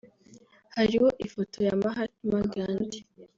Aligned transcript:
hariho 0.75 1.07
ifoto 1.25 1.57
ya 1.67 1.75
Mahatma 1.81 2.39
Ghandi 2.53 2.99